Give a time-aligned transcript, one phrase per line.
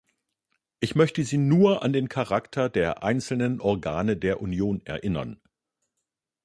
[0.79, 5.39] Ich möchte Sie nur an den Charakter der einzelnen Organe der Union erinnern.